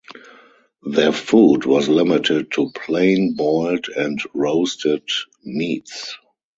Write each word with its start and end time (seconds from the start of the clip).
Their 0.81 1.11
food 1.11 1.65
was 1.67 1.87
limited 1.87 2.51
to 2.53 2.71
plain 2.73 3.35
boiled 3.35 3.85
and 3.95 4.19
roasted 4.33 5.07
meats. 5.45 6.17